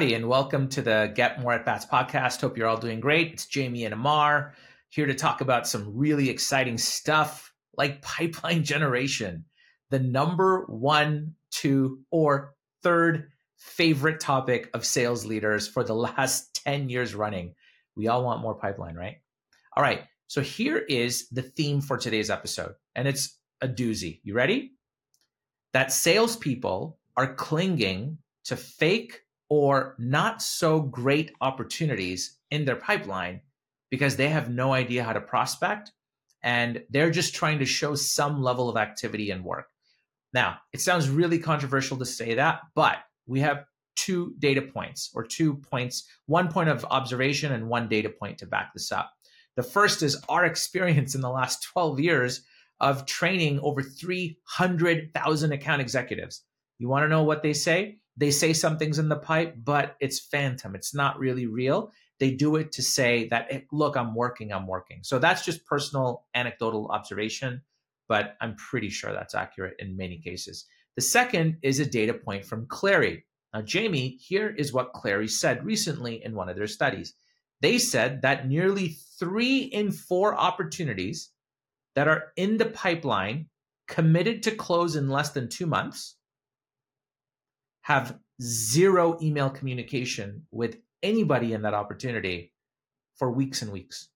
[0.00, 2.40] Howdy, and welcome to the Get More at Bats podcast.
[2.40, 3.34] Hope you're all doing great.
[3.34, 4.54] It's Jamie and Amar
[4.88, 9.44] here to talk about some really exciting stuff like pipeline generation,
[9.90, 16.88] the number one, two, or third favorite topic of sales leaders for the last 10
[16.88, 17.54] years running.
[17.94, 19.16] We all want more pipeline, right?
[19.76, 20.04] All right.
[20.28, 24.20] So here is the theme for today's episode, and it's a doozy.
[24.22, 24.72] You ready?
[25.74, 33.40] That salespeople are clinging to fake or not so great opportunities in their pipeline
[33.90, 35.92] because they have no idea how to prospect
[36.42, 39.66] and they're just trying to show some level of activity and work.
[40.32, 43.64] Now, it sounds really controversial to say that, but we have
[43.96, 48.46] two data points or two points, one point of observation and one data point to
[48.46, 49.12] back this up.
[49.56, 52.42] The first is our experience in the last 12 years
[52.78, 56.42] of training over 300,000 account executives.
[56.78, 57.98] You want to know what they say?
[58.20, 60.74] They say something's in the pipe, but it's phantom.
[60.74, 61.90] It's not really real.
[62.18, 64.98] They do it to say that, look, I'm working, I'm working.
[65.02, 67.62] So that's just personal anecdotal observation,
[68.08, 70.66] but I'm pretty sure that's accurate in many cases.
[70.96, 73.22] The second is a data point from Clari.
[73.54, 77.14] Now, Jamie, here is what Clari said recently in one of their studies.
[77.62, 81.30] They said that nearly three in four opportunities
[81.94, 83.46] that are in the pipeline
[83.88, 86.16] committed to close in less than two months
[87.90, 92.52] have zero email communication with anybody in that opportunity
[93.16, 94.10] for weeks and weeks.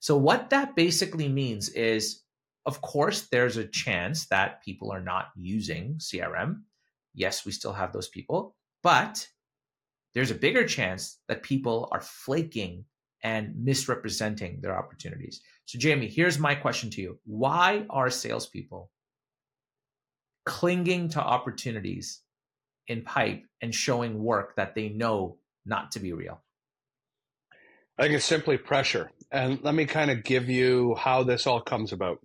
[0.00, 2.24] So, what that basically means is,
[2.66, 6.62] of course, there's a chance that people are not using CRM.
[7.14, 9.24] Yes, we still have those people, but
[10.14, 12.86] there's a bigger chance that people are flaking
[13.22, 15.40] and misrepresenting their opportunities.
[15.66, 18.90] So, Jamie, here's my question to you Why are salespeople
[20.44, 22.20] clinging to opportunities
[22.88, 26.42] in pipe and showing work that they know not to be real?
[27.98, 29.10] I think it's simply pressure.
[29.30, 32.18] And let me kind of give you how this all comes about.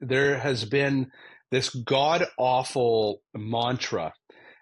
[0.00, 1.10] There has been
[1.50, 4.12] this god awful mantra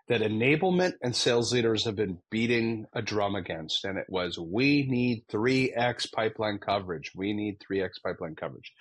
[0.08, 3.84] that enablement and sales leaders have been beating a drum against.
[3.84, 7.12] And it was, we need 3x pipeline coverage.
[7.14, 8.72] We need 3x pipeline coverage.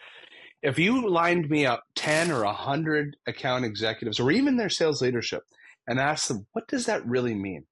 [0.63, 5.43] If you lined me up 10 or 100 account executives or even their sales leadership
[5.87, 7.65] and ask them, what does that really mean?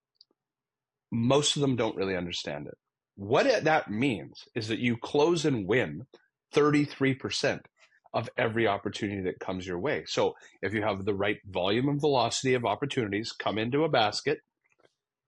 [1.12, 2.76] Most of them don't really understand it.
[3.16, 6.06] What that means is that you close and win
[6.54, 7.62] 33%
[8.14, 10.04] of every opportunity that comes your way.
[10.08, 14.40] So if you have the right volume and velocity of opportunities come into a basket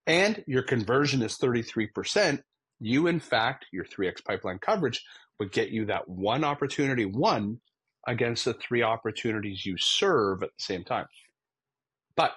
[0.05, 2.39] and your conversion is 33%,
[2.79, 5.03] you in fact, your 3x pipeline coverage
[5.39, 7.59] would get you that one opportunity one
[8.07, 11.07] against the three opportunities you serve at the same time.
[12.15, 12.31] But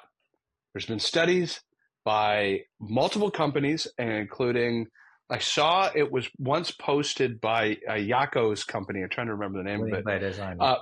[0.73, 1.61] there's been studies
[2.05, 4.87] by multiple companies, including
[5.31, 9.03] I saw it was once posted by uh, Jacco's company.
[9.03, 10.05] I'm trying to remember the name Winning of it.
[10.05, 10.57] By design.
[10.61, 10.77] Uh,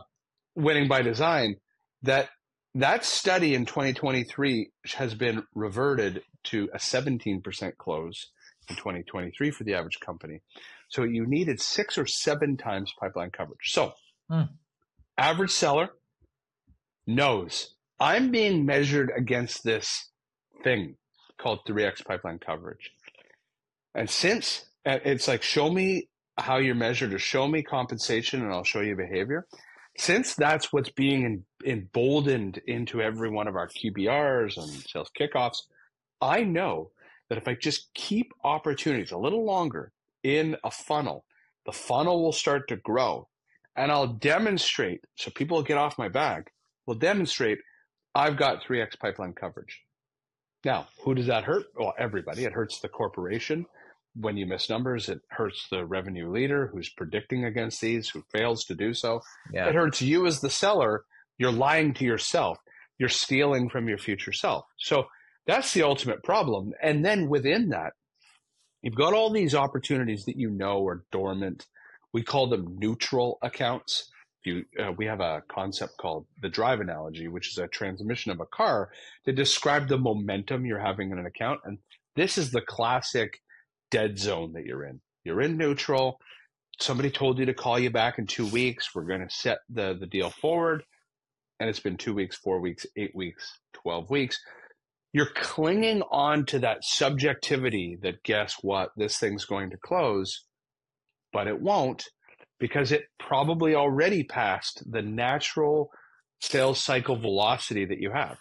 [0.55, 1.57] Winning by Design.
[2.03, 2.31] That
[2.75, 8.31] that study in 2023 has been reverted to a 17% close
[8.69, 10.41] in 2023 for the average company.
[10.89, 13.73] So you needed six or seven times pipeline coverage.
[13.73, 13.93] So,
[14.31, 14.43] hmm.
[15.17, 15.91] average seller
[17.07, 20.11] knows I'm being measured against this
[20.63, 20.97] thing
[21.41, 22.93] called 3x pipeline coverage.
[23.95, 28.65] And since it's like, show me how you're measured or show me compensation and I'll
[28.65, 29.47] show you behavior.
[29.97, 35.63] Since that's what's being emboldened into every one of our QBRs and sales kickoffs,
[36.21, 36.93] I know
[37.29, 39.91] that if I just keep opportunities a little longer
[40.23, 41.25] in a funnel,
[41.67, 43.29] the funnel will start to grow.
[43.75, 46.53] And I'll demonstrate, so people get off my back,
[46.87, 47.59] will demonstrate
[48.15, 49.83] I've got 3x pipeline coverage.
[50.65, 51.67] Now, who does that hurt?
[51.77, 52.45] Well, everybody.
[52.45, 53.67] It hurts the corporation.
[54.15, 58.65] When you miss numbers, it hurts the revenue leader who's predicting against these, who fails
[58.65, 59.21] to do so.
[59.53, 59.69] Yeah.
[59.69, 61.05] It hurts you as the seller.
[61.39, 62.59] You're lying to yourself.
[62.99, 64.65] You're stealing from your future self.
[64.79, 65.07] So
[65.47, 66.73] that's the ultimate problem.
[66.83, 67.93] And then within that,
[68.83, 71.67] you've got all these opportunities that you know are dormant.
[72.13, 74.11] We call them neutral accounts
[74.45, 78.41] you uh, we have a concept called the drive analogy, which is a transmission of
[78.41, 78.91] a car
[79.25, 81.61] to describe the momentum you're having in an account.
[81.65, 81.79] And
[82.17, 83.41] this is the classic
[83.91, 85.01] dead zone that you're in.
[85.25, 86.21] You're in neutral.
[86.81, 88.95] Somebody told you to call you back in two weeks.
[88.95, 90.85] We're going to set the, the deal forward.
[91.61, 94.39] And it's been two weeks, four weeks, eight weeks, 12 weeks.
[95.13, 98.91] You're clinging on to that subjectivity that guess what?
[98.97, 100.45] This thing's going to close,
[101.33, 102.05] but it won't
[102.59, 105.91] because it probably already passed the natural
[106.41, 108.39] sales cycle velocity that you have.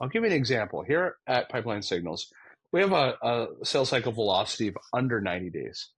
[0.00, 0.82] I'll give you an example.
[0.82, 2.32] Here at Pipeline Signals,
[2.72, 5.90] we have a, a sales cycle velocity of under 90 days.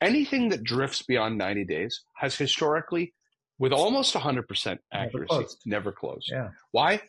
[0.00, 3.14] Anything that drifts beyond 90 days has historically,
[3.58, 5.62] with almost 100% accuracy, never closed.
[5.66, 6.28] Never closed.
[6.30, 6.48] Yeah.
[6.72, 7.02] Why?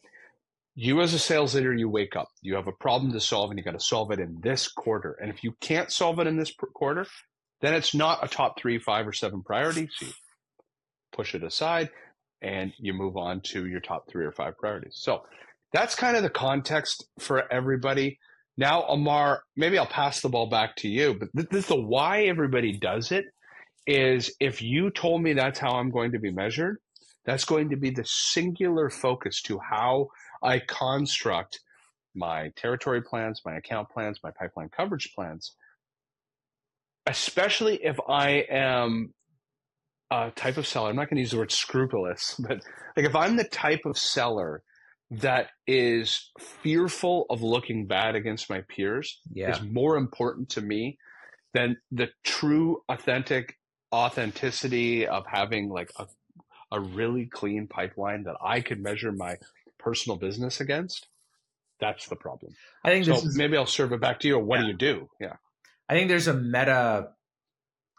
[0.75, 3.59] You, as a sales leader, you wake up, you have a problem to solve, and
[3.59, 5.18] you got to solve it in this quarter.
[5.21, 7.06] And if you can't solve it in this quarter,
[7.63, 9.89] then it's not a top three, five, or seven priority.
[9.95, 10.12] So you
[11.13, 11.89] push it aside
[12.42, 14.98] and you move on to your top three or five priorities.
[14.98, 15.24] So
[15.71, 18.19] that's kind of the context for everybody.
[18.57, 22.24] Now, Amar, maybe I'll pass the ball back to you, but this, is the why
[22.24, 23.25] everybody does it
[23.88, 26.80] is if you told me that's how I'm going to be measured,
[27.25, 30.09] that's going to be the singular focus to how
[30.44, 31.62] I construct
[32.13, 35.56] my territory plans, my account plans, my pipeline coverage plans,
[37.05, 39.13] especially if I am
[40.11, 40.89] a type of seller.
[40.89, 42.61] I'm not going to use the word scrupulous, but
[42.95, 44.63] like if I'm the type of seller
[45.11, 49.51] that is fearful of looking bad against my peers yeah.
[49.51, 50.97] is more important to me
[51.53, 53.57] than the true authentic
[53.94, 56.07] authenticity of having like a,
[56.71, 59.38] a really clean pipeline that I could measure my
[59.77, 61.07] personal business against.
[61.79, 62.56] That's the problem.
[62.83, 64.35] I think so is, maybe I'll serve it back to you.
[64.38, 64.65] Or what yeah.
[64.65, 65.09] do you do?
[65.19, 65.35] Yeah.
[65.89, 67.09] I think there's a meta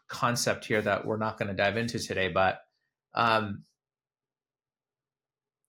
[0.09, 2.61] concept here that we're not going to dive into today, but
[3.15, 3.65] um,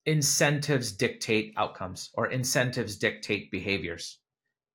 [0.05, 4.19] incentives dictate outcomes or incentives dictate behaviors.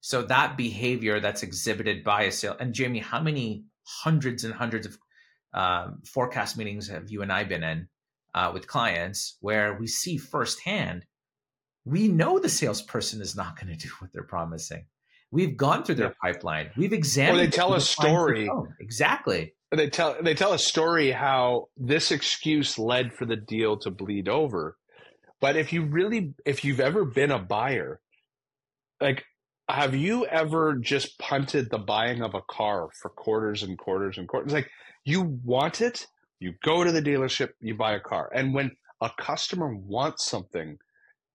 [0.01, 4.87] So that behavior that's exhibited by a sale, and Jamie, how many hundreds and hundreds
[4.87, 4.99] of
[5.53, 7.89] um, forecast meetings have you and I been in
[8.35, 11.05] uh, with clients where we see firsthand,
[11.85, 14.87] we know the salesperson is not going to do what they're promising.
[15.33, 16.71] We've gone through their pipeline.
[16.77, 17.39] We've examined.
[17.39, 18.51] Or they tell a story.
[18.81, 19.55] Exactly.
[19.73, 24.29] They tell they tell a story how this excuse led for the deal to bleed
[24.29, 24.77] over,
[25.41, 28.01] but if you really, if you've ever been a buyer,
[29.01, 29.25] like,
[29.69, 34.27] have you ever just punted the buying of a car for quarters and quarters and
[34.27, 34.53] quarters?
[34.53, 34.69] Like,
[35.05, 36.07] you want it,
[36.41, 38.29] you go to the dealership, you buy a car.
[38.35, 40.79] And when a customer wants something,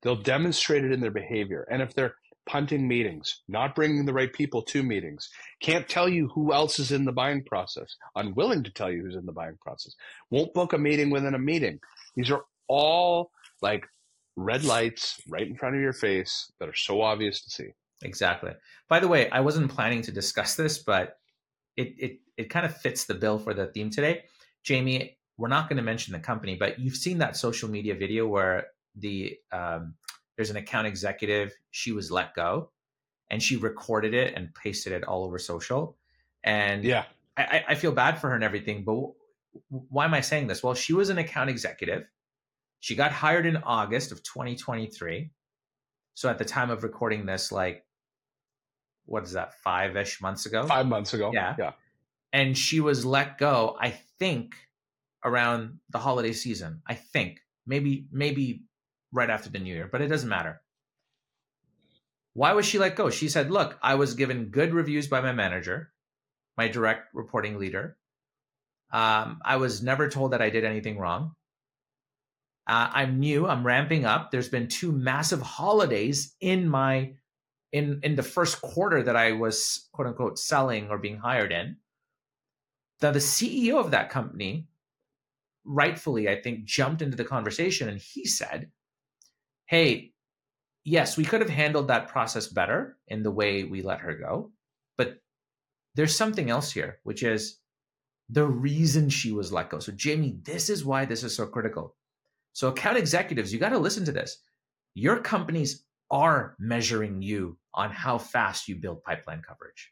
[0.02, 1.66] they'll demonstrate it in their behavior.
[1.72, 2.16] And if they're
[2.46, 5.30] punting meetings, not bringing the right people to meetings,
[5.62, 9.16] can't tell you who else is in the buying process, unwilling to tell you who's
[9.16, 9.96] in the buying process,
[10.30, 11.80] won't book a meeting within a meeting.
[12.16, 13.32] These are all
[13.62, 13.88] like
[14.36, 17.70] red lights right in front of your face that are so obvious to see.
[18.04, 18.52] Exactly.
[18.90, 21.18] By the way, I wasn't planning to discuss this, but
[21.78, 24.24] it it it kind of fits the bill for the theme today.
[24.64, 28.28] Jamie, we're not going to mention the company, but you've seen that social media video
[28.28, 29.96] where the um,
[30.36, 31.54] there's an account executive.
[31.72, 32.72] She was let go,
[33.30, 35.98] and she recorded it and pasted it all over social.
[36.44, 37.06] And yeah,
[37.38, 38.84] I, I feel bad for her and everything.
[38.84, 39.12] But
[39.70, 40.62] why am I saying this?
[40.64, 42.06] Well, she was an account executive
[42.86, 45.32] she got hired in August of 2023.
[46.14, 47.84] So at the time of recording this, like,
[49.08, 50.68] what is that, five ish months ago?
[50.68, 51.32] Five months ago.
[51.34, 51.56] Yeah.
[51.58, 51.72] Yeah.
[52.32, 53.90] And she was let go, I
[54.20, 54.54] think,
[55.24, 56.84] around the holiday season.
[56.86, 57.40] I think.
[57.66, 58.66] Maybe, maybe
[59.16, 60.62] right after the new year, but it doesn't matter.
[62.34, 63.10] Why was she let go?
[63.10, 65.92] She said, Look, I was given good reviews by my manager,
[66.58, 67.98] my direct reporting leader.
[68.92, 71.32] Um, I was never told that I did anything wrong.
[72.68, 73.48] Uh, I'm new.
[73.48, 74.32] I'm ramping up.
[74.32, 77.14] There's been two massive holidays in my
[77.72, 81.78] in in the first quarter that I was quote unquote selling or being hired in.
[83.02, 84.68] Now the CEO of that company,
[85.64, 88.72] rightfully, I think, jumped into the conversation and he said,
[89.66, 90.14] "Hey,
[90.84, 94.52] yes, we could have handled that process better in the way we let her go,
[94.98, 95.22] but
[95.96, 97.60] there's something else here, which is."
[98.28, 99.78] The reason she was let go.
[99.78, 101.96] So, Jamie, this is why this is so critical
[102.56, 104.38] so, account executives, you got to listen to this.
[104.94, 109.92] Your companies are measuring you on how fast you build pipeline coverage.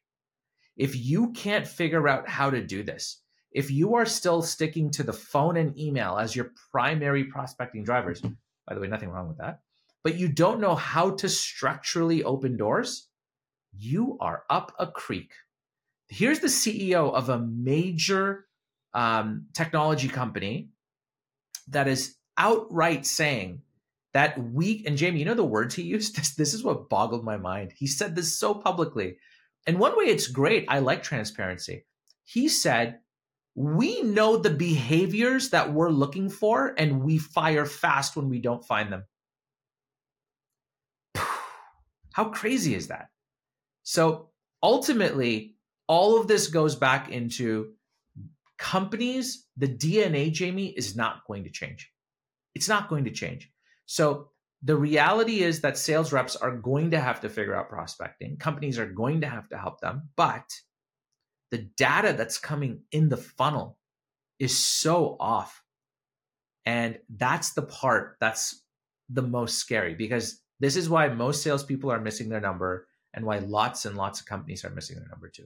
[0.78, 5.04] If you can't figure out how to do this, if you are still sticking to
[5.04, 8.22] the phone and email as your primary prospecting drivers,
[8.68, 9.62] by the way, nothing wrong with that,
[10.04, 13.08] but you don't know how to structurally open doors,
[13.78, 15.32] you are up a creek.
[16.08, 18.46] Here's the CEO of a major
[18.94, 20.70] um, technology company
[21.70, 23.62] that is outright saying
[24.14, 26.16] that we and Jamie, you know the words he used?
[26.16, 27.74] This, this is what boggled my mind.
[27.76, 29.18] He said this so publicly.
[29.66, 30.66] And one way it's great.
[30.68, 31.86] I like transparency.
[32.26, 33.00] He said,
[33.56, 38.66] we know the behaviors that we're looking for and we fire fast when we don't
[38.66, 39.04] find them.
[42.14, 43.10] How crazy is that?
[43.84, 44.30] So
[44.62, 45.56] ultimately,
[45.88, 47.74] all of this goes back into
[48.58, 51.92] companies, the DNA, Jamie, is not going to change.
[52.56, 53.52] It's not going to change.
[53.86, 54.30] So
[54.64, 58.38] the reality is that sales reps are going to have to figure out prospecting.
[58.38, 60.46] Companies are going to have to help them, but
[61.54, 63.78] the data that's coming in the funnel
[64.40, 65.62] is so off.
[66.66, 68.64] And that's the part that's
[69.08, 73.38] the most scary because this is why most salespeople are missing their number and why
[73.38, 75.46] lots and lots of companies are missing their number too.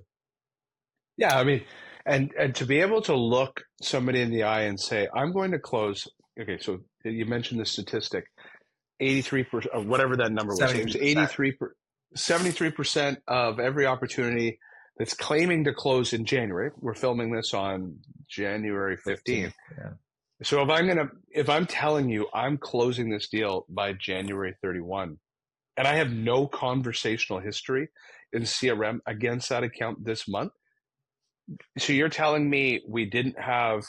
[1.17, 1.65] Yeah, I mean,
[2.05, 5.51] and and to be able to look somebody in the eye and say, "I'm going
[5.51, 6.07] to close."
[6.39, 8.23] Okay, so you mentioned the statistic,
[9.01, 10.71] eighty-three percent, of whatever that number was.
[10.71, 11.57] It was eighty-three,
[12.15, 14.59] seventy-three percent of every opportunity
[14.97, 16.71] that's claiming to close in January.
[16.79, 19.55] We're filming this on January fifteenth.
[19.77, 19.91] Yeah.
[20.43, 25.17] So if I'm gonna, if I'm telling you I'm closing this deal by January thirty-one,
[25.77, 27.89] and I have no conversational history
[28.33, 30.51] in CRM against that account this month
[31.77, 33.85] so you're telling me we didn't have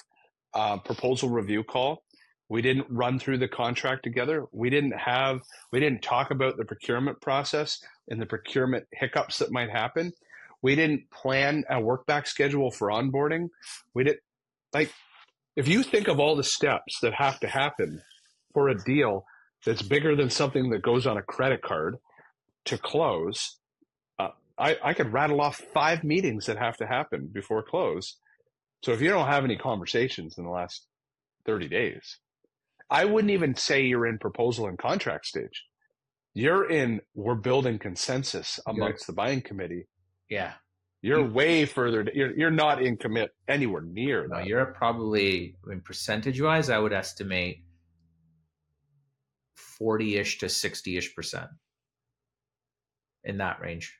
[0.55, 2.03] a proposal review call?
[2.49, 4.47] We didn't run through the contract together.
[4.53, 5.41] We didn't have,
[5.73, 10.13] we didn't talk about the procurement process and the procurement hiccups that might happen.
[10.63, 13.49] We didn't plan a work back schedule for onboarding.
[13.95, 14.19] We did
[14.73, 14.93] like,
[15.57, 18.03] if you think of all the steps that have to happen
[18.53, 19.25] for a deal
[19.65, 21.97] that's bigger than something that goes on a credit card
[22.67, 23.59] to close,
[24.19, 28.17] uh, I, I could rattle off five meetings that have to happen before close.
[28.83, 30.87] So if you don't have any conversations in the last
[31.47, 32.19] 30 days,
[32.91, 35.65] I wouldn't even say you're in proposal and contract stage.
[36.35, 39.87] You're in, we're building consensus amongst the buying committee.
[40.29, 40.53] Yeah.
[41.01, 41.33] You're mm.
[41.33, 42.09] way further.
[42.13, 44.47] You're, you're not in commit anywhere near no, that.
[44.47, 47.63] You're probably, in percentage wise, I would estimate
[49.57, 51.49] 40 ish to 60 ish percent
[53.25, 53.97] in that range.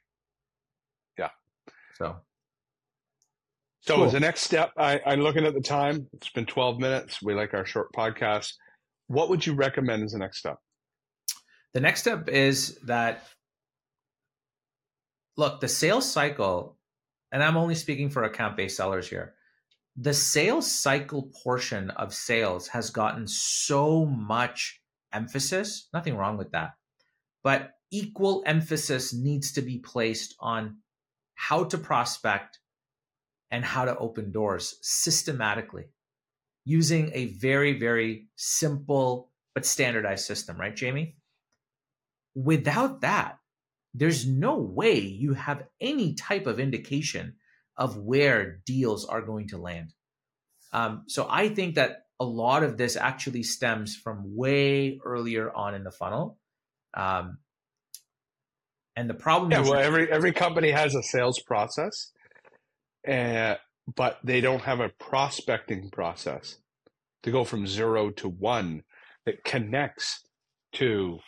[1.17, 1.31] Yeah.
[1.97, 2.17] So,
[3.81, 4.05] so cool.
[4.05, 6.09] as a next step, I, I'm looking at the time.
[6.15, 7.23] It's been 12 minutes.
[7.23, 8.55] We like our short podcast.
[9.07, 10.57] What would you recommend as the next step?
[11.75, 13.25] The next step is that
[15.39, 16.77] look, the sales cycle,
[17.33, 19.35] and I'm only speaking for account based sellers here.
[19.97, 25.89] The sales cycle portion of sales has gotten so much emphasis.
[25.95, 26.73] Nothing wrong with that.
[27.43, 30.79] But equal emphasis needs to be placed on
[31.35, 32.59] how to prospect
[33.51, 35.85] and how to open doors systematically
[36.65, 41.17] using a very, very simple but standardized system, right, Jamie?
[42.35, 43.39] Without that,
[43.95, 47.35] there's no way you have any type of indication
[47.77, 49.95] of where deals are going to land.
[50.73, 55.75] Um, so I think that a lot of this actually stems from way earlier on
[55.75, 56.39] in the funnel.
[56.95, 57.39] Um,
[58.97, 62.11] and the problem yeah, well, every every company has a sales process,
[63.07, 63.55] uh,
[63.95, 66.59] but they don't have a prospecting process
[67.23, 68.83] to go from zero to one
[69.25, 70.25] that connects
[70.73, 71.21] to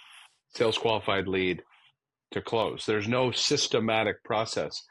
[0.54, 1.62] sales qualified lead
[2.32, 2.86] to close.
[2.86, 4.82] There's no systematic process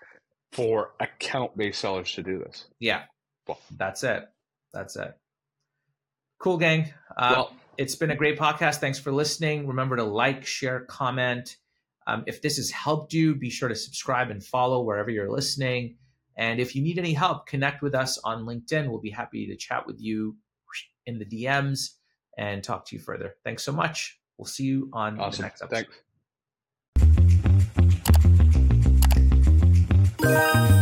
[0.52, 2.66] for account based sellers to do this.
[2.80, 3.04] Yeah.
[3.48, 4.26] Well, that's it.
[4.74, 5.14] That's it.
[6.40, 6.94] Cool, gang.
[7.18, 8.78] Uh, well, it's been a great podcast.
[8.78, 9.68] Thanks for listening.
[9.68, 11.58] Remember to like, share, comment.
[12.08, 15.98] Um, if this has helped you, be sure to subscribe and follow wherever you're listening.
[16.38, 18.90] And if you need any help, connect with us on LinkedIn.
[18.90, 20.38] We'll be happy to chat with you
[21.06, 21.90] in the DMs
[22.38, 23.36] and talk to you further.
[23.44, 24.20] Thanks so much.
[24.38, 25.42] We'll see you on awesome.
[25.42, 25.76] the next episode.
[25.76, 26.09] Thanks.
[30.22, 30.79] Yeah.